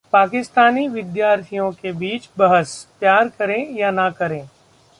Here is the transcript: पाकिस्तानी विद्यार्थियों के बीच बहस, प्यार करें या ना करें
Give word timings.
पाकिस्तानी 0.13 0.87
विद्यार्थियों 0.87 1.71
के 1.71 1.91
बीच 1.91 2.29
बहस, 2.37 2.87
प्यार 2.99 3.29
करें 3.39 3.75
या 3.75 3.91
ना 3.91 4.09
करें 4.09 4.41